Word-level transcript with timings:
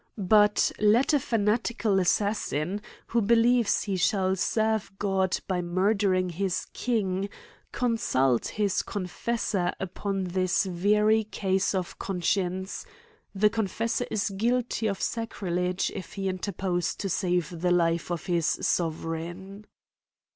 But, 0.27 0.71
let 0.79 1.13
a 1.13 1.19
fanatical 1.19 1.99
assassin, 1.99 2.81
who 3.05 3.21
believes 3.21 3.83
he 3.83 3.97
shall 3.97 4.35
serve 4.35 4.91
God 4.97 5.37
by 5.47 5.61
murdering 5.61 6.29
his 6.29 6.65
king, 6.73 7.29
consult 7.71 8.47
his 8.47 8.81
confessor 8.81 9.73
upon 9.79 10.23
this 10.23 10.63
very 10.63 11.23
case 11.25 11.75
of 11.75 11.99
conscience;— 11.99 12.83
the 13.35 13.51
confes 13.51 13.97
sor 13.97 14.07
is 14.09 14.31
guilty 14.31 14.87
of 14.87 14.99
sacrilege, 14.99 15.91
if 15.93 16.13
he 16.13 16.27
interpose 16.27 16.95
to 16.95 17.07
save 17.07 17.61
the 17.61 17.69
life 17.69 18.09
of 18.09 18.25
his 18.25 18.47
sovereign. 18.47 19.67